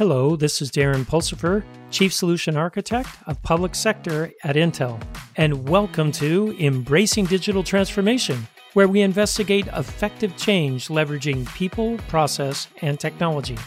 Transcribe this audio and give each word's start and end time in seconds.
Hello, 0.00 0.34
this 0.34 0.62
is 0.62 0.70
Darren 0.70 1.04
Pulsipher, 1.04 1.62
Chief 1.90 2.10
Solution 2.10 2.56
Architect 2.56 3.10
of 3.26 3.42
Public 3.42 3.74
Sector 3.74 4.32
at 4.44 4.56
Intel, 4.56 4.98
and 5.36 5.68
welcome 5.68 6.10
to 6.12 6.56
Embracing 6.58 7.26
Digital 7.26 7.62
Transformation, 7.62 8.48
where 8.72 8.88
we 8.88 9.02
investigate 9.02 9.66
effective 9.66 10.34
change 10.38 10.88
leveraging 10.88 11.46
people, 11.54 11.98
process, 12.08 12.68
and 12.80 12.98
technology. 12.98 13.58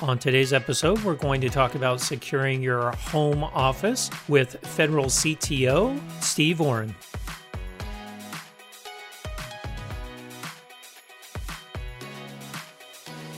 On 0.00 0.16
today's 0.16 0.52
episode, 0.52 1.02
we're 1.02 1.14
going 1.14 1.40
to 1.40 1.48
talk 1.48 1.74
about 1.74 2.00
securing 2.00 2.62
your 2.62 2.92
home 2.92 3.42
office 3.42 4.10
with 4.28 4.64
federal 4.64 5.06
CTO 5.06 6.00
Steve 6.22 6.60
Orrin. 6.60 6.94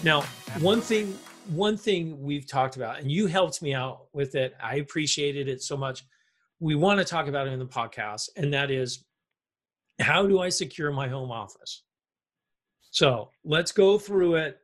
Now, 0.03 0.23
one 0.61 0.81
thing 0.81 1.19
one 1.49 1.77
thing 1.77 2.23
we've 2.23 2.47
talked 2.47 2.77
about 2.77 3.01
and 3.01 3.11
you 3.11 3.27
helped 3.27 3.61
me 3.61 3.75
out 3.75 4.07
with 4.13 4.35
it. 4.35 4.55
I 4.63 4.77
appreciated 4.77 5.49
it 5.49 5.63
so 5.63 5.77
much. 5.77 6.05
We 6.61 6.75
want 6.75 6.99
to 6.99 7.05
talk 7.05 7.27
about 7.27 7.49
it 7.49 7.53
in 7.53 7.59
the 7.59 7.67
podcast 7.67 8.31
and 8.37 8.53
that 8.55 8.71
is 8.71 9.05
how 10.01 10.27
do 10.27 10.41
I 10.41 10.49
secure 10.49 10.91
my 10.91 11.09
home 11.09 11.31
office? 11.31 11.83
So, 12.91 13.31
let's 13.45 13.73
go 13.73 13.99
through 13.99 14.37
it. 14.37 14.59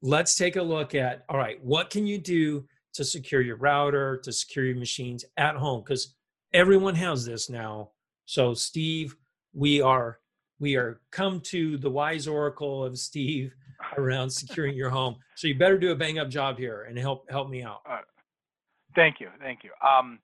Let's 0.00 0.36
take 0.36 0.56
a 0.56 0.62
look 0.62 0.94
at 0.94 1.24
all 1.28 1.38
right, 1.38 1.62
what 1.64 1.90
can 1.90 2.06
you 2.06 2.18
do 2.18 2.64
to 2.94 3.04
secure 3.04 3.40
your 3.40 3.56
router, 3.56 4.18
to 4.18 4.32
secure 4.32 4.66
your 4.66 4.76
machines 4.76 5.24
at 5.38 5.56
home 5.56 5.82
cuz 5.82 6.14
everyone 6.52 6.94
has 6.94 7.24
this 7.24 7.50
now. 7.50 7.90
So, 8.26 8.54
Steve, 8.54 9.16
we 9.52 9.80
are 9.80 10.20
we 10.60 10.76
are 10.76 11.00
come 11.10 11.40
to 11.40 11.78
the 11.78 11.90
wise 11.90 12.28
oracle 12.28 12.84
of 12.84 12.96
Steve 12.96 13.56
around 13.98 14.30
securing 14.30 14.74
your 14.74 14.90
home. 14.90 15.16
So 15.34 15.46
you 15.48 15.58
better 15.58 15.78
do 15.78 15.92
a 15.92 15.96
bang 15.96 16.18
up 16.18 16.28
job 16.28 16.58
here 16.58 16.86
and 16.88 16.98
help 16.98 17.30
help 17.30 17.48
me 17.48 17.62
out. 17.62 17.80
Uh, 17.88 17.98
thank 18.94 19.20
you, 19.20 19.28
thank 19.40 19.60
you. 19.64 19.70
Um, 19.86 20.18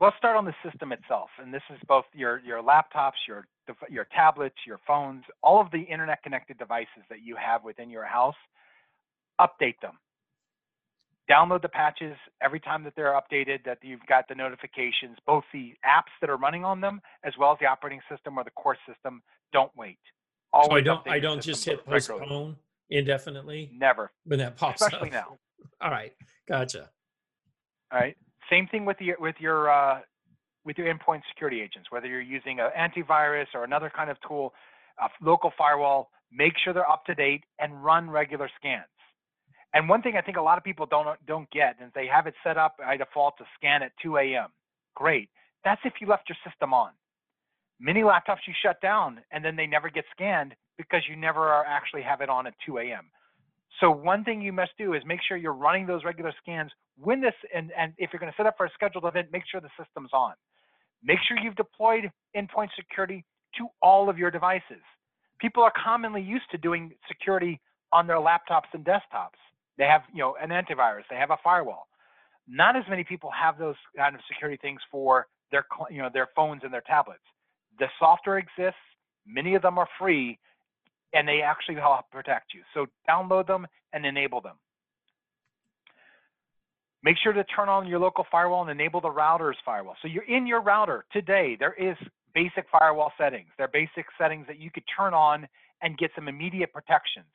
let's 0.00 0.16
start 0.16 0.36
on 0.36 0.44
the 0.44 0.54
system 0.68 0.92
itself, 0.92 1.30
and 1.40 1.52
this 1.52 1.62
is 1.70 1.78
both 1.86 2.04
your 2.14 2.40
your 2.40 2.62
laptops, 2.62 3.26
your 3.26 3.46
your 3.90 4.06
tablets, 4.14 4.56
your 4.66 4.78
phones, 4.86 5.24
all 5.42 5.60
of 5.60 5.70
the 5.70 5.80
internet 5.80 6.22
connected 6.22 6.58
devices 6.58 7.02
that 7.08 7.22
you 7.22 7.36
have 7.36 7.64
within 7.64 7.90
your 7.90 8.04
house. 8.04 8.36
Update 9.40 9.80
them. 9.82 9.98
Download 11.30 11.60
the 11.60 11.68
patches 11.68 12.16
every 12.40 12.60
time 12.60 12.84
that 12.84 12.94
they're 12.96 13.14
updated. 13.20 13.64
That 13.64 13.78
you've 13.82 14.06
got 14.08 14.28
the 14.28 14.34
notifications, 14.34 15.18
both 15.26 15.44
the 15.52 15.74
apps 15.84 16.14
that 16.20 16.30
are 16.30 16.36
running 16.36 16.64
on 16.64 16.80
them 16.80 17.00
as 17.24 17.32
well 17.38 17.52
as 17.52 17.58
the 17.60 17.66
operating 17.66 18.00
system 18.10 18.38
or 18.38 18.44
the 18.44 18.50
core 18.50 18.76
system. 18.88 19.22
Don't 19.52 19.72
wait. 19.76 19.98
Always 20.52 20.68
so 20.70 20.76
I 20.76 20.80
don't 20.80 21.08
I 21.08 21.18
don't 21.18 21.42
just 21.42 21.64
hit 21.64 21.84
postpone 21.84 22.56
indefinitely? 22.90 23.70
Never. 23.74 24.10
When 24.24 24.38
that 24.38 24.56
pops 24.56 24.82
Especially 24.82 25.08
up. 25.08 25.14
now. 25.14 25.38
All 25.80 25.90
right. 25.90 26.12
Gotcha. 26.48 26.90
All 27.92 27.98
right. 28.00 28.16
Same 28.50 28.66
thing 28.68 28.84
with 28.84 29.00
your 29.00 29.16
with 29.18 29.36
your 29.40 29.70
uh, 29.70 30.00
with 30.64 30.78
your 30.78 30.92
endpoint 30.92 31.22
security 31.30 31.60
agents, 31.60 31.90
whether 31.90 32.06
you're 32.06 32.20
using 32.20 32.60
an 32.60 32.70
antivirus 32.78 33.46
or 33.54 33.64
another 33.64 33.90
kind 33.94 34.10
of 34.10 34.16
tool, 34.26 34.52
a 35.00 35.08
local 35.24 35.52
firewall, 35.56 36.10
make 36.32 36.52
sure 36.62 36.72
they're 36.72 36.88
up 36.88 37.04
to 37.06 37.14
date 37.14 37.44
and 37.58 37.84
run 37.84 38.10
regular 38.10 38.50
scans. 38.58 38.84
And 39.74 39.88
one 39.88 40.02
thing 40.02 40.14
I 40.16 40.22
think 40.22 40.36
a 40.36 40.42
lot 40.42 40.58
of 40.58 40.64
people 40.64 40.86
don't 40.86 41.08
don't 41.26 41.50
get 41.50 41.76
is 41.84 41.90
they 41.94 42.06
have 42.06 42.26
it 42.26 42.34
set 42.44 42.56
up 42.56 42.76
by 42.78 42.96
default 42.96 43.36
to 43.38 43.44
scan 43.56 43.82
at 43.82 43.92
2 44.02 44.16
a.m. 44.16 44.48
Great. 44.94 45.28
That's 45.64 45.80
if 45.84 45.94
you 46.00 46.06
left 46.06 46.28
your 46.28 46.36
system 46.48 46.72
on. 46.72 46.90
Many 47.78 48.00
laptops 48.00 48.46
you 48.46 48.54
shut 48.62 48.80
down 48.80 49.20
and 49.30 49.44
then 49.44 49.56
they 49.56 49.66
never 49.66 49.90
get 49.90 50.04
scanned 50.12 50.54
because 50.76 51.02
you 51.08 51.16
never 51.16 51.48
are 51.48 51.64
actually 51.64 52.02
have 52.02 52.20
it 52.20 52.28
on 52.28 52.46
at 52.46 52.54
2 52.64 52.78
a.m. 52.78 53.10
So 53.80 53.90
one 53.90 54.24
thing 54.24 54.40
you 54.40 54.52
must 54.52 54.72
do 54.78 54.94
is 54.94 55.02
make 55.06 55.20
sure 55.26 55.36
you're 55.36 55.52
running 55.52 55.86
those 55.86 56.04
regular 56.04 56.32
scans 56.42 56.70
when 56.98 57.20
this, 57.20 57.34
and, 57.54 57.70
and 57.76 57.92
if 57.98 58.10
you're 58.12 58.20
going 58.20 58.32
to 58.32 58.36
set 58.36 58.46
up 58.46 58.56
for 58.56 58.66
a 58.66 58.70
scheduled 58.74 59.04
event, 59.04 59.28
make 59.32 59.42
sure 59.50 59.60
the 59.60 59.70
system's 59.78 60.10
on. 60.12 60.32
Make 61.02 61.18
sure 61.28 61.36
you've 61.38 61.56
deployed 61.56 62.10
endpoint 62.36 62.68
security 62.74 63.24
to 63.58 63.68
all 63.82 64.08
of 64.08 64.18
your 64.18 64.30
devices. 64.30 64.82
People 65.38 65.62
are 65.62 65.72
commonly 65.84 66.22
used 66.22 66.50
to 66.52 66.58
doing 66.58 66.92
security 67.06 67.60
on 67.92 68.06
their 68.06 68.16
laptops 68.16 68.72
and 68.72 68.84
desktops. 68.84 69.38
They 69.76 69.84
have, 69.84 70.02
you 70.12 70.20
know, 70.20 70.36
an 70.40 70.50
antivirus, 70.50 71.02
they 71.10 71.16
have 71.16 71.30
a 71.30 71.36
firewall. 71.44 71.86
Not 72.48 72.76
as 72.76 72.84
many 72.88 73.04
people 73.04 73.30
have 73.30 73.58
those 73.58 73.74
kind 73.96 74.14
of 74.14 74.20
security 74.28 74.58
things 74.60 74.80
for 74.90 75.26
their, 75.50 75.66
you 75.90 75.98
know, 75.98 76.08
their 76.12 76.28
phones 76.34 76.62
and 76.64 76.72
their 76.72 76.82
tablets. 76.86 77.20
The 77.78 77.86
software 77.98 78.38
exists. 78.38 78.80
Many 79.26 79.54
of 79.54 79.62
them 79.62 79.76
are 79.76 79.88
free, 79.98 80.38
and 81.12 81.26
they 81.26 81.40
actually 81.42 81.76
help 81.76 82.10
protect 82.10 82.54
you. 82.54 82.62
So 82.74 82.86
download 83.08 83.46
them 83.46 83.66
and 83.92 84.04
enable 84.04 84.40
them. 84.40 84.56
Make 87.02 87.16
sure 87.22 87.32
to 87.32 87.44
turn 87.44 87.68
on 87.68 87.86
your 87.86 88.00
local 88.00 88.26
firewall 88.30 88.62
and 88.62 88.70
enable 88.70 89.00
the 89.00 89.10
router's 89.10 89.56
firewall. 89.64 89.94
So 90.02 90.08
you're 90.08 90.24
in 90.24 90.46
your 90.46 90.60
router 90.60 91.04
today. 91.12 91.56
There 91.58 91.74
is 91.74 91.96
basic 92.34 92.66
firewall 92.70 93.12
settings. 93.16 93.48
There 93.56 93.66
are 93.66 93.70
basic 93.72 94.06
settings 94.18 94.46
that 94.48 94.58
you 94.58 94.70
could 94.70 94.82
turn 94.96 95.14
on 95.14 95.46
and 95.82 95.96
get 95.96 96.10
some 96.14 96.26
immediate 96.26 96.72
protections. 96.72 97.26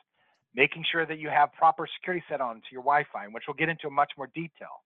Making 0.54 0.84
sure 0.92 1.06
that 1.06 1.20
you 1.20 1.30
have 1.30 1.54
proper 1.54 1.88
security 1.98 2.24
set 2.30 2.42
on 2.42 2.56
to 2.56 2.68
your 2.72 2.82
Wi-Fi, 2.82 3.28
which 3.32 3.44
we'll 3.48 3.56
get 3.56 3.70
into 3.70 3.90
much 3.90 4.12
more 4.18 4.28
detail. 4.36 4.84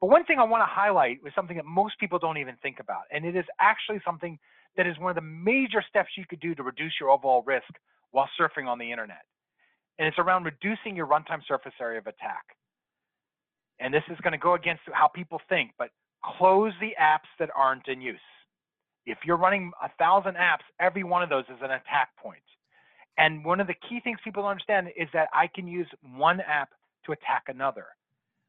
But 0.00 0.10
one 0.10 0.24
thing 0.24 0.38
I 0.40 0.44
want 0.44 0.62
to 0.62 0.66
highlight 0.68 1.22
was 1.22 1.32
something 1.36 1.56
that 1.56 1.64
most 1.64 1.98
people 2.00 2.18
don't 2.18 2.36
even 2.38 2.56
think 2.60 2.80
about, 2.80 3.02
and 3.12 3.24
it 3.24 3.36
is 3.36 3.44
actually 3.60 4.00
something 4.04 4.38
that 4.76 4.86
is 4.86 4.98
one 4.98 5.10
of 5.10 5.16
the 5.16 5.22
major 5.22 5.82
steps 5.88 6.10
you 6.16 6.24
could 6.28 6.40
do 6.40 6.54
to 6.54 6.62
reduce 6.62 6.94
your 7.00 7.10
overall 7.10 7.42
risk 7.46 7.68
while 8.10 8.28
surfing 8.40 8.66
on 8.66 8.78
the 8.78 8.90
internet. 8.90 9.24
And 9.98 10.08
it's 10.08 10.18
around 10.18 10.44
reducing 10.44 10.96
your 10.96 11.06
runtime 11.06 11.40
surface 11.46 11.72
area 11.80 11.98
of 11.98 12.06
attack. 12.06 12.44
And 13.80 13.92
this 13.92 14.02
is 14.10 14.18
going 14.22 14.32
to 14.32 14.38
go 14.38 14.54
against 14.54 14.82
how 14.92 15.08
people 15.08 15.40
think, 15.48 15.70
but 15.78 15.90
close 16.24 16.72
the 16.80 16.94
apps 17.00 17.30
that 17.38 17.50
aren't 17.54 17.88
in 17.88 18.00
use. 18.00 18.18
If 19.06 19.18
you're 19.24 19.36
running 19.36 19.72
a 19.82 19.90
thousand 19.98 20.34
apps, 20.36 20.64
every 20.80 21.04
one 21.04 21.22
of 21.22 21.28
those 21.28 21.44
is 21.44 21.58
an 21.60 21.70
attack 21.70 22.16
point. 22.16 22.38
And 23.18 23.44
one 23.44 23.60
of 23.60 23.66
the 23.66 23.74
key 23.88 24.00
things 24.02 24.18
people 24.24 24.42
don't 24.42 24.52
understand 24.52 24.88
is 24.96 25.08
that 25.12 25.28
I 25.32 25.48
can 25.54 25.68
use 25.68 25.86
one 26.16 26.40
app 26.40 26.70
to 27.06 27.12
attack 27.12 27.44
another. 27.48 27.86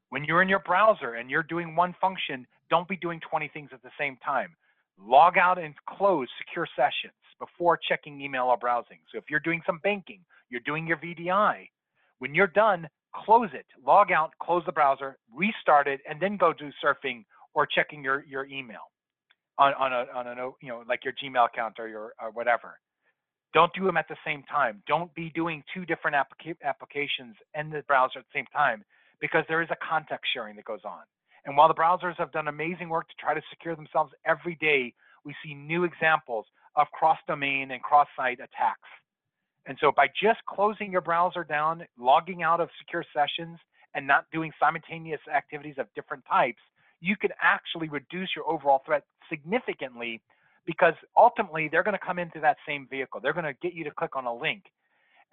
When 0.09 0.23
you're 0.23 0.41
in 0.41 0.49
your 0.49 0.59
browser 0.59 1.15
and 1.15 1.29
you're 1.29 1.43
doing 1.43 1.75
one 1.75 1.93
function, 1.99 2.47
don't 2.69 2.87
be 2.87 2.95
doing 2.95 3.19
20 3.29 3.49
things 3.53 3.69
at 3.73 3.83
the 3.83 3.91
same 3.99 4.17
time. 4.23 4.55
Log 4.99 5.37
out 5.37 5.57
and 5.59 5.73
close 5.87 6.27
secure 6.37 6.67
sessions 6.75 7.13
before 7.39 7.77
checking 7.77 8.21
email 8.21 8.45
or 8.45 8.57
browsing. 8.57 8.99
So 9.11 9.17
if 9.17 9.25
you're 9.29 9.41
doing 9.41 9.61
some 9.65 9.79
banking, 9.83 10.21
you're 10.49 10.61
doing 10.61 10.87
your 10.87 10.97
VDI, 10.97 11.69
when 12.19 12.33
you're 12.33 12.47
done, 12.47 12.87
close 13.13 13.49
it, 13.53 13.65
log 13.85 14.11
out, 14.11 14.31
close 14.41 14.63
the 14.65 14.71
browser, 14.71 15.17
restart 15.33 15.87
it, 15.87 16.01
and 16.09 16.19
then 16.21 16.37
go 16.37 16.53
do 16.53 16.71
surfing 16.83 17.25
or 17.53 17.65
checking 17.65 18.03
your, 18.03 18.23
your 18.27 18.45
email 18.45 18.91
on, 19.57 19.73
on 19.73 19.93
a, 19.93 20.05
on 20.17 20.27
a, 20.27 20.49
you 20.61 20.69
know, 20.69 20.83
like 20.87 21.03
your 21.03 21.13
Gmail 21.13 21.45
account 21.47 21.75
or 21.79 21.87
your, 21.87 22.13
or 22.21 22.31
whatever. 22.31 22.79
Don't 23.53 23.71
do 23.73 23.85
them 23.85 23.97
at 23.97 24.07
the 24.09 24.17
same 24.25 24.43
time. 24.43 24.83
Don't 24.87 25.13
be 25.15 25.29
doing 25.29 25.63
two 25.73 25.85
different 25.85 26.15
applica- 26.15 26.57
applications 26.63 27.35
in 27.57 27.69
the 27.69 27.83
browser 27.87 28.19
at 28.19 28.25
the 28.25 28.39
same 28.39 28.45
time 28.51 28.83
because 29.21 29.43
there 29.47 29.61
is 29.61 29.69
a 29.71 29.77
context 29.87 30.25
sharing 30.33 30.55
that 30.57 30.65
goes 30.65 30.83
on. 30.83 31.03
And 31.45 31.55
while 31.55 31.67
the 31.67 31.73
browsers 31.73 32.17
have 32.17 32.31
done 32.31 32.47
amazing 32.47 32.89
work 32.89 33.07
to 33.07 33.15
try 33.19 33.33
to 33.33 33.41
secure 33.49 33.75
themselves 33.75 34.11
every 34.25 34.55
day, 34.55 34.93
we 35.23 35.35
see 35.43 35.53
new 35.53 35.83
examples 35.83 36.45
of 36.75 36.87
cross-domain 36.91 37.71
and 37.71 37.81
cross-site 37.81 38.39
attacks. 38.39 38.89
And 39.67 39.77
so 39.79 39.91
by 39.91 40.07
just 40.07 40.39
closing 40.47 40.91
your 40.91 41.01
browser 41.01 41.43
down, 41.43 41.85
logging 41.97 42.43
out 42.43 42.61
of 42.61 42.69
secure 42.79 43.03
sessions, 43.13 43.57
and 43.95 44.05
not 44.05 44.25
doing 44.31 44.51
simultaneous 44.59 45.21
activities 45.33 45.75
of 45.77 45.87
different 45.95 46.23
types, 46.29 46.59
you 46.99 47.15
can 47.15 47.31
actually 47.41 47.87
reduce 47.87 48.29
your 48.35 48.47
overall 48.47 48.81
threat 48.85 49.03
significantly 49.29 50.21
because 50.65 50.93
ultimately 51.15 51.69
they're 51.71 51.83
going 51.83 51.97
to 51.97 52.05
come 52.05 52.19
into 52.19 52.39
that 52.41 52.57
same 52.67 52.87
vehicle. 52.89 53.21
They're 53.21 53.33
going 53.33 53.45
to 53.45 53.53
get 53.61 53.73
you 53.73 53.83
to 53.85 53.91
click 53.91 54.15
on 54.15 54.25
a 54.25 54.35
link 54.35 54.63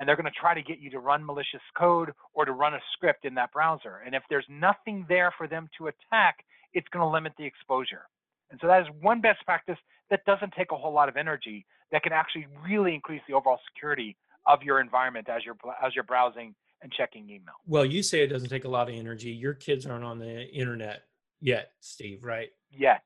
and 0.03 0.09
they're 0.09 0.17
going 0.17 0.27
to 0.27 0.33
try 0.33 0.53
to 0.53 0.63
get 0.63 0.81
you 0.81 0.91
to 0.91 0.99
run 0.99 1.25
malicious 1.25 1.61
code 1.79 2.11
or 2.35 2.45
to 2.45 2.51
run 2.51 2.75
a 2.75 2.81
script 2.93 3.25
in 3.25 3.35
that 3.35 3.53
browser. 3.53 4.03
And 4.05 4.17
if 4.17 4.25
there's 4.29 4.45
nothing 4.49 5.07
there 5.09 5.33
for 5.39 5.47
them 5.47 5.69
to 5.79 5.87
attack, 5.87 6.39
it's 6.75 6.89
going 6.89 7.07
to 7.07 7.09
limit 7.09 7.35
the 7.39 7.45
exposure. 7.45 8.03
And 8.51 8.59
so 8.61 8.67
that 8.67 8.81
is 8.81 8.89
one 9.01 9.21
best 9.21 9.45
practice 9.45 9.79
that 10.11 10.25
doesn't 10.25 10.55
take 10.59 10.73
a 10.73 10.77
whole 10.77 10.93
lot 10.93 11.09
of 11.09 11.17
energy 11.17 11.65
that 11.93 12.03
can 12.03 12.13
actually 12.13 12.49
really 12.69 12.97
increase 12.97 13.23
the 13.29 13.35
overall 13.35 13.61
security 13.73 14.17
of 14.49 14.65
your 14.65 14.81
environment 14.81 15.29
as 15.29 15.43
you're 15.45 15.55
as 15.81 15.95
you're 15.95 16.03
browsing 16.03 16.53
and 16.83 16.91
checking 16.91 17.27
email. 17.27 17.55
Well, 17.69 17.85
you 17.85 18.03
say 18.03 18.25
it 18.25 18.27
doesn't 18.27 18.49
take 18.49 18.65
a 18.65 18.69
lot 18.69 18.89
of 18.89 18.97
energy. 18.97 19.31
Your 19.31 19.55
kids 19.55 19.87
aren't 19.87 20.03
on 20.03 20.19
the 20.19 20.49
internet 20.49 21.03
yet, 21.41 21.71
Steve, 21.79 22.25
right? 22.25 22.49
Yet. 22.73 23.03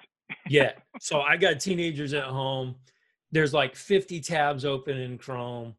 yet. 0.48 0.78
So 1.02 1.20
I 1.20 1.36
got 1.36 1.60
teenagers 1.60 2.14
at 2.14 2.24
home. 2.24 2.76
There's 3.32 3.52
like 3.52 3.76
50 3.76 4.22
tabs 4.22 4.64
open 4.64 4.96
in 4.96 5.18
Chrome. 5.18 5.74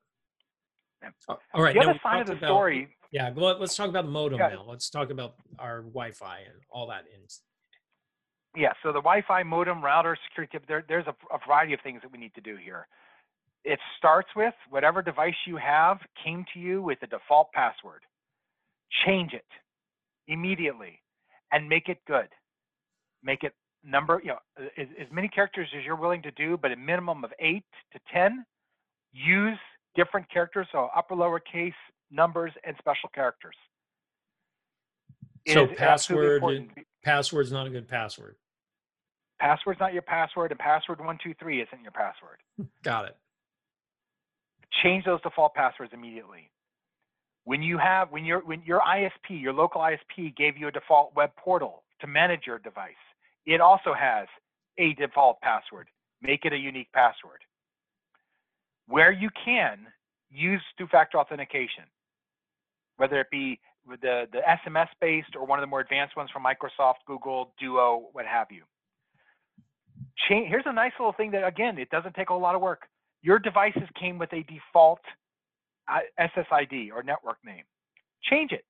All 1.27 1.61
right. 1.61 1.75
The 1.75 1.81
other 1.81 1.99
side 2.01 2.21
of 2.21 2.27
the 2.27 2.33
about, 2.33 2.47
story. 2.47 2.87
Yeah, 3.11 3.31
well, 3.35 3.57
let's 3.59 3.75
talk 3.75 3.89
about 3.89 4.05
the 4.05 4.11
modem 4.11 4.39
yeah. 4.39 4.49
now. 4.49 4.65
Let's 4.67 4.89
talk 4.89 5.09
about 5.09 5.35
our 5.59 5.81
Wi-Fi 5.81 6.39
and 6.39 6.61
all 6.69 6.87
that. 6.87 7.05
In. 7.13 7.21
Yeah, 8.59 8.71
so 8.81 8.89
the 8.89 8.99
Wi-Fi 9.01 9.43
modem 9.43 9.83
router 9.83 10.17
security. 10.27 10.57
There, 10.67 10.83
there's 10.87 11.05
a, 11.07 11.15
a 11.33 11.39
variety 11.45 11.73
of 11.73 11.81
things 11.81 12.01
that 12.01 12.11
we 12.11 12.17
need 12.17 12.33
to 12.35 12.41
do 12.41 12.55
here. 12.55 12.87
It 13.63 13.79
starts 13.97 14.29
with 14.35 14.53
whatever 14.69 15.01
device 15.01 15.35
you 15.45 15.57
have 15.57 15.97
came 16.23 16.45
to 16.53 16.59
you 16.59 16.81
with 16.81 16.99
a 17.03 17.07
default 17.07 17.51
password. 17.53 18.01
Change 19.05 19.33
it 19.33 19.45
immediately 20.27 21.01
and 21.51 21.67
make 21.67 21.89
it 21.89 21.99
good. 22.07 22.27
Make 23.23 23.43
it 23.43 23.53
number, 23.83 24.21
you 24.23 24.29
know, 24.29 24.39
as, 24.77 24.87
as 24.99 25.07
many 25.11 25.27
characters 25.27 25.67
as 25.77 25.83
you're 25.85 25.95
willing 25.95 26.21
to 26.23 26.31
do, 26.31 26.57
but 26.57 26.71
a 26.71 26.75
minimum 26.75 27.23
of 27.23 27.31
eight 27.39 27.65
to 27.93 27.99
10. 28.13 28.45
Use 29.13 29.57
different 29.95 30.29
characters, 30.31 30.67
so 30.71 30.89
upper 30.95 31.15
lowercase 31.15 31.73
numbers 32.11 32.51
and 32.65 32.75
special 32.79 33.09
characters. 33.13 33.55
so 35.47 35.67
password, 35.67 36.41
password's 37.03 37.51
not 37.51 37.67
a 37.67 37.69
good 37.69 37.87
password. 37.87 38.35
Password's 39.39 39.79
not 39.79 39.93
your 39.93 40.01
password, 40.01 40.51
and 40.51 40.59
password 40.59 40.99
one 41.03 41.17
two 41.23 41.33
three 41.39 41.61
isn't 41.61 41.81
your 41.81 41.91
password. 41.91 42.37
Got 42.83 43.05
it. 43.05 43.17
Change 44.83 45.05
those 45.05 45.21
default 45.21 45.53
passwords 45.53 45.91
immediately. 45.93 46.51
When 47.45 47.61
you 47.61 47.77
have 47.77 48.11
when 48.11 48.25
your 48.25 48.41
when 48.41 48.61
your 48.65 48.81
ISP, 48.81 49.41
your 49.41 49.53
local 49.53 49.81
ISP 49.81 50.35
gave 50.35 50.57
you 50.57 50.67
a 50.67 50.71
default 50.71 51.15
web 51.15 51.31
portal 51.37 51.83
to 52.01 52.07
manage 52.07 52.41
your 52.45 52.59
device, 52.59 52.93
it 53.45 53.61
also 53.61 53.93
has 53.93 54.27
a 54.77 54.93
default 54.93 55.39
password. 55.41 55.87
Make 56.21 56.45
it 56.45 56.53
a 56.53 56.57
unique 56.57 56.91
password. 56.91 57.39
Where 58.87 59.11
you 59.11 59.29
can, 59.43 59.87
use 60.29 60.61
two-factor 60.77 61.17
authentication, 61.17 61.85
whether 62.97 63.19
it 63.19 63.27
be 63.31 63.59
the, 64.01 64.25
the 64.31 64.39
SMS-based 64.67 65.35
or 65.35 65.45
one 65.45 65.59
of 65.59 65.63
the 65.63 65.67
more 65.67 65.79
advanced 65.79 66.15
ones 66.15 66.29
from 66.31 66.43
Microsoft, 66.43 66.95
Google, 67.07 67.53
Duo, 67.59 68.09
what 68.11 68.25
have 68.25 68.47
you. 68.51 68.63
Change, 70.27 70.49
here's 70.49 70.65
a 70.65 70.73
nice 70.73 70.91
little 70.99 71.13
thing 71.13 71.31
that, 71.31 71.45
again, 71.45 71.77
it 71.77 71.89
doesn't 71.89 72.15
take 72.15 72.29
a 72.29 72.33
lot 72.33 72.55
of 72.55 72.61
work. 72.61 72.83
Your 73.21 73.39
devices 73.39 73.83
came 73.99 74.17
with 74.17 74.31
a 74.33 74.43
default 74.43 74.99
SSID 76.19 76.91
or 76.91 77.03
network 77.03 77.37
name. 77.45 77.63
Change 78.23 78.51
it 78.51 78.65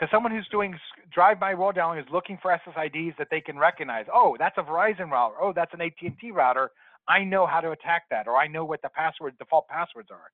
because 0.00 0.10
someone 0.10 0.32
who's 0.32 0.48
doing 0.50 0.74
drive-by 1.12 1.52
roll 1.52 1.70
is 1.70 2.06
looking 2.10 2.38
for 2.40 2.58
SSIDs 2.66 3.16
that 3.18 3.28
they 3.30 3.40
can 3.40 3.58
recognize. 3.58 4.06
Oh, 4.12 4.36
that's 4.38 4.56
a 4.56 4.62
Verizon 4.62 5.10
router. 5.10 5.34
Oh, 5.40 5.52
that's 5.54 5.74
an 5.74 5.82
AT&T 5.82 6.30
router. 6.30 6.70
I 7.06 7.24
know 7.24 7.46
how 7.46 7.60
to 7.60 7.72
attack 7.72 8.04
that, 8.10 8.26
or 8.26 8.36
I 8.36 8.46
know 8.46 8.64
what 8.64 8.80
the 8.80 8.88
password 8.88 9.36
default 9.38 9.68
passwords 9.68 10.08
are. 10.10 10.30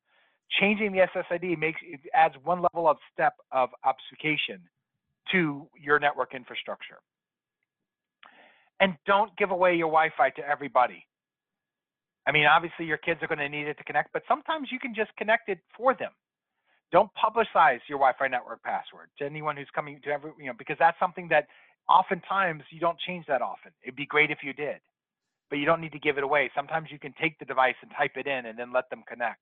Changing 0.60 0.92
the 0.92 1.00
SSID 1.14 1.58
makes 1.58 1.80
it 1.82 2.00
adds 2.14 2.34
one 2.44 2.62
level 2.62 2.88
of 2.88 2.98
step 3.12 3.34
of 3.50 3.70
obfuscation 3.84 4.60
to 5.32 5.66
your 5.80 5.98
network 5.98 6.34
infrastructure. 6.34 6.98
And 8.78 8.94
don't 9.06 9.36
give 9.36 9.50
away 9.50 9.74
your 9.74 9.88
Wi-Fi 9.88 10.30
to 10.30 10.48
everybody. 10.48 11.04
I 12.26 12.32
mean, 12.32 12.46
obviously 12.46 12.86
your 12.86 12.96
kids 12.96 13.22
are 13.22 13.28
going 13.28 13.38
to 13.38 13.48
need 13.48 13.68
it 13.68 13.78
to 13.78 13.84
connect, 13.84 14.12
but 14.12 14.22
sometimes 14.26 14.68
you 14.72 14.78
can 14.78 14.94
just 14.94 15.14
connect 15.16 15.48
it 15.48 15.60
for 15.76 15.94
them. 15.94 16.10
Don't 16.92 17.10
publicize 17.14 17.80
your 17.88 17.98
Wi-Fi 17.98 18.28
network 18.28 18.62
password 18.62 19.08
to 19.18 19.24
anyone 19.24 19.56
who's 19.56 19.68
coming 19.74 20.00
to 20.04 20.10
every, 20.10 20.32
you 20.38 20.46
know, 20.46 20.52
because 20.56 20.76
that's 20.78 20.98
something 20.98 21.28
that 21.28 21.46
oftentimes 21.88 22.62
you 22.70 22.80
don't 22.80 22.98
change 23.06 23.26
that 23.26 23.42
often. 23.42 23.72
It'd 23.82 23.96
be 23.96 24.06
great 24.06 24.30
if 24.30 24.38
you 24.42 24.52
did, 24.52 24.78
but 25.50 25.56
you 25.56 25.66
don't 25.66 25.80
need 25.80 25.92
to 25.92 25.98
give 25.98 26.18
it 26.18 26.24
away. 26.24 26.50
Sometimes 26.54 26.88
you 26.90 26.98
can 26.98 27.14
take 27.20 27.38
the 27.38 27.44
device 27.44 27.74
and 27.82 27.90
type 27.96 28.12
it 28.16 28.26
in 28.26 28.46
and 28.46 28.58
then 28.58 28.72
let 28.72 28.88
them 28.90 29.02
connect. 29.06 29.40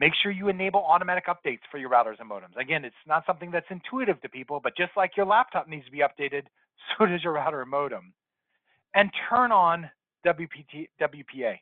Make 0.00 0.12
sure 0.22 0.30
you 0.30 0.48
enable 0.48 0.80
automatic 0.80 1.26
updates 1.26 1.66
for 1.70 1.78
your 1.78 1.90
routers 1.90 2.20
and 2.20 2.30
modems. 2.30 2.56
Again, 2.58 2.84
it's 2.84 2.94
not 3.06 3.24
something 3.26 3.50
that's 3.50 3.66
intuitive 3.68 4.20
to 4.22 4.28
people, 4.28 4.60
but 4.62 4.76
just 4.76 4.92
like 4.96 5.16
your 5.16 5.26
laptop 5.26 5.68
needs 5.68 5.86
to 5.86 5.90
be 5.90 5.98
updated, 5.98 6.42
so 6.98 7.06
does 7.06 7.22
your 7.24 7.32
router 7.32 7.62
and 7.62 7.70
modem. 7.70 8.12
And 8.94 9.10
turn 9.28 9.52
on 9.52 9.90
WPT, 10.26 10.88
WPA. 11.00 11.56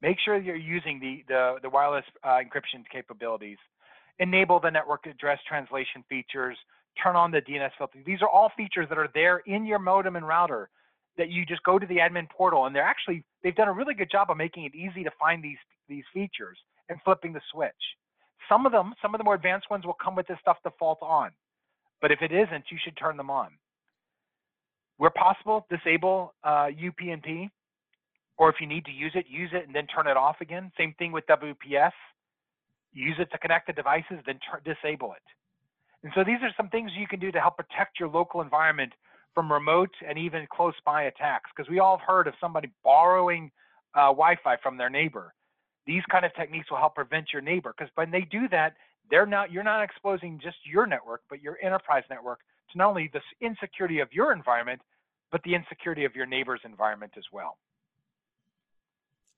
Make 0.00 0.16
sure 0.24 0.36
you're 0.36 0.56
using 0.56 0.98
the, 1.00 1.22
the, 1.28 1.56
the 1.62 1.70
wireless 1.70 2.04
uh, 2.24 2.38
encryption 2.38 2.82
capabilities. 2.90 3.58
Enable 4.18 4.60
the 4.60 4.70
network 4.70 5.06
address 5.06 5.38
translation 5.48 6.04
features. 6.08 6.56
Turn 7.02 7.16
on 7.16 7.30
the 7.30 7.40
DNS 7.40 7.70
filter. 7.78 7.98
These 8.04 8.20
are 8.20 8.28
all 8.28 8.50
features 8.56 8.86
that 8.88 8.98
are 8.98 9.08
there 9.14 9.38
in 9.46 9.64
your 9.64 9.78
modem 9.78 10.16
and 10.16 10.26
router 10.26 10.68
that 11.16 11.30
you 11.30 11.46
just 11.46 11.62
go 11.62 11.78
to 11.78 11.86
the 11.86 11.96
admin 11.96 12.28
portal 12.30 12.66
and 12.66 12.74
they're 12.74 12.82
actually, 12.82 13.24
they've 13.42 13.54
done 13.54 13.68
a 13.68 13.72
really 13.72 13.94
good 13.94 14.10
job 14.10 14.30
of 14.30 14.36
making 14.36 14.64
it 14.64 14.74
easy 14.74 15.04
to 15.04 15.10
find 15.20 15.42
these, 15.42 15.58
these 15.88 16.04
features 16.12 16.58
and 16.88 16.98
flipping 17.04 17.32
the 17.32 17.40
switch. 17.52 17.70
Some 18.48 18.66
of 18.66 18.72
them, 18.72 18.94
some 19.00 19.14
of 19.14 19.18
the 19.18 19.24
more 19.24 19.34
advanced 19.34 19.70
ones 19.70 19.86
will 19.86 19.96
come 20.02 20.16
with 20.16 20.26
this 20.26 20.38
stuff 20.40 20.56
default 20.64 20.98
on. 21.00 21.30
But 22.00 22.10
if 22.10 22.20
it 22.22 22.32
isn't, 22.32 22.64
you 22.70 22.78
should 22.82 22.96
turn 22.96 23.16
them 23.16 23.30
on. 23.30 23.50
Where 24.96 25.10
possible, 25.10 25.66
disable 25.70 26.34
uh, 26.44 26.68
UPnP 26.68 27.50
or 28.38 28.48
if 28.48 28.56
you 28.60 28.66
need 28.66 28.84
to 28.86 28.90
use 28.92 29.12
it, 29.14 29.26
use 29.28 29.50
it 29.52 29.66
and 29.66 29.74
then 29.74 29.86
turn 29.86 30.06
it 30.06 30.16
off 30.16 30.36
again. 30.40 30.72
Same 30.76 30.94
thing 30.98 31.12
with 31.12 31.24
WPS. 31.26 31.92
Use 32.92 33.16
it 33.18 33.30
to 33.32 33.38
connect 33.38 33.66
the 33.66 33.72
devices, 33.72 34.18
then 34.26 34.38
disable 34.64 35.12
it. 35.12 35.22
And 36.02 36.12
so 36.14 36.24
these 36.24 36.42
are 36.42 36.50
some 36.56 36.68
things 36.68 36.90
you 36.96 37.06
can 37.06 37.20
do 37.20 37.30
to 37.30 37.40
help 37.40 37.56
protect 37.56 38.00
your 38.00 38.08
local 38.08 38.40
environment 38.40 38.92
from 39.34 39.50
remote 39.50 39.90
and 40.06 40.18
even 40.18 40.46
close 40.52 40.74
by 40.84 41.04
attacks. 41.04 41.50
Because 41.54 41.70
we 41.70 41.78
all 41.78 41.96
have 41.98 42.06
heard 42.06 42.26
of 42.26 42.34
somebody 42.40 42.70
borrowing 42.82 43.50
uh, 43.94 44.08
Wi-Fi 44.08 44.56
from 44.62 44.76
their 44.76 44.90
neighbor. 44.90 45.32
These 45.86 46.02
kind 46.10 46.24
of 46.24 46.34
techniques 46.34 46.70
will 46.70 46.78
help 46.78 46.94
prevent 46.94 47.32
your 47.32 47.42
neighbor. 47.42 47.74
Because 47.76 47.90
when 47.94 48.10
they 48.10 48.22
do 48.22 48.48
that, 48.50 48.74
they're 49.10 49.26
not 49.26 49.50
you're 49.52 49.64
not 49.64 49.82
exposing 49.82 50.40
just 50.42 50.56
your 50.64 50.86
network, 50.86 51.22
but 51.28 51.42
your 51.42 51.58
enterprise 51.62 52.04
network 52.08 52.40
to 52.72 52.78
not 52.78 52.88
only 52.90 53.10
the 53.12 53.20
insecurity 53.44 54.00
of 54.00 54.08
your 54.12 54.32
environment, 54.32 54.80
but 55.30 55.42
the 55.44 55.54
insecurity 55.54 56.04
of 56.04 56.14
your 56.14 56.26
neighbor's 56.26 56.60
environment 56.64 57.12
as 57.16 57.24
well. 57.32 57.58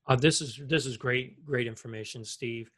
Uh, 0.06 0.16
this 0.16 0.40
is 0.40 0.60
this 0.66 0.86
is 0.86 0.96
great 0.96 1.44
great 1.44 1.66
information, 1.66 2.24
Steve. 2.24 2.70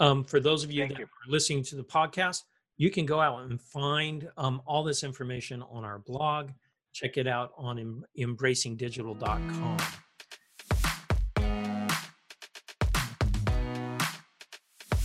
Um, 0.00 0.24
for 0.24 0.38
those 0.38 0.62
of 0.62 0.70
you 0.70 0.82
Thank 0.82 0.92
that 0.92 0.98
you. 1.00 1.04
are 1.06 1.30
listening 1.30 1.64
to 1.64 1.76
the 1.76 1.82
podcast, 1.82 2.42
you 2.76 2.90
can 2.90 3.04
go 3.04 3.20
out 3.20 3.42
and 3.50 3.60
find 3.60 4.28
um, 4.36 4.62
all 4.64 4.84
this 4.84 5.02
information 5.02 5.62
on 5.70 5.84
our 5.84 5.98
blog. 5.98 6.50
Check 6.92 7.16
it 7.16 7.26
out 7.26 7.52
on 7.56 7.78
em- 7.78 8.04
embracingdigital.com. 8.16 9.78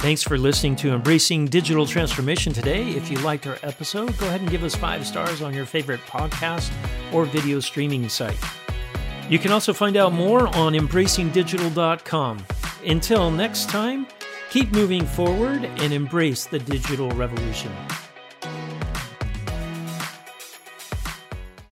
Thanks 0.04 0.22
for 0.22 0.38
listening 0.38 0.76
to 0.78 0.92
Embracing 0.94 1.46
Digital 1.46 1.86
Transformation 1.86 2.52
today. 2.52 2.90
If 2.90 3.10
you 3.10 3.18
liked 3.20 3.48
our 3.48 3.58
episode, 3.64 4.18
go 4.18 4.28
ahead 4.28 4.42
and 4.42 4.52
give 4.52 4.64
us 4.64 4.76
five 4.76 5.08
stars 5.08 5.42
on 5.42 5.54
your 5.54 5.66
favorite 5.66 6.02
podcast 6.02 6.70
or 7.14 7.24
video 7.24 7.62
streaming 7.62 8.10
site. 8.10 8.38
You 9.34 9.40
can 9.40 9.52
also 9.52 9.74
find 9.74 9.98
out 9.98 10.14
more 10.14 10.48
on 10.50 10.74
embracingdigital.com. 10.74 12.46
Until 12.86 13.32
next 13.32 13.68
time, 13.68 14.06
keep 14.52 14.72
moving 14.72 15.08
forward 15.08 15.66
and 15.66 15.92
embrace 15.92 16.46
the 16.46 16.60
digital 16.60 17.10
revolution. 17.10 17.72